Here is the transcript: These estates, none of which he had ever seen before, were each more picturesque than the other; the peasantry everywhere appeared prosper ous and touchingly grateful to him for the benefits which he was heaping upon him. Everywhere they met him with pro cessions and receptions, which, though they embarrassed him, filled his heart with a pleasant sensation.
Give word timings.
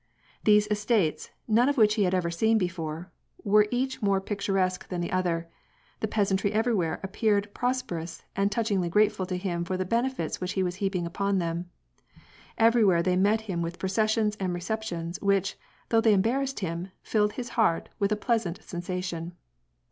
These 0.45 0.65
estates, 0.71 1.29
none 1.47 1.69
of 1.69 1.77
which 1.77 1.93
he 1.93 2.05
had 2.05 2.15
ever 2.15 2.31
seen 2.31 2.57
before, 2.57 3.11
were 3.43 3.67
each 3.69 4.01
more 4.01 4.19
picturesque 4.19 4.87
than 4.87 4.99
the 4.99 5.11
other; 5.11 5.47
the 5.99 6.07
peasantry 6.07 6.51
everywhere 6.51 6.99
appeared 7.03 7.53
prosper 7.53 7.99
ous 7.99 8.23
and 8.35 8.51
touchingly 8.51 8.89
grateful 8.89 9.27
to 9.27 9.37
him 9.37 9.63
for 9.63 9.77
the 9.77 9.85
benefits 9.85 10.41
which 10.41 10.53
he 10.53 10.63
was 10.63 10.77
heaping 10.77 11.05
upon 11.05 11.39
him. 11.39 11.69
Everywhere 12.57 13.03
they 13.03 13.15
met 13.15 13.41
him 13.41 13.61
with 13.61 13.77
pro 13.77 13.89
cessions 13.89 14.35
and 14.39 14.55
receptions, 14.55 15.21
which, 15.21 15.55
though 15.89 16.01
they 16.01 16.13
embarrassed 16.13 16.61
him, 16.61 16.87
filled 17.03 17.33
his 17.33 17.49
heart 17.49 17.87
with 17.99 18.11
a 18.11 18.15
pleasant 18.15 18.59
sensation. 18.63 19.33